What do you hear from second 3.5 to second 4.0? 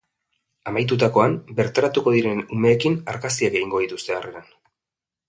egingo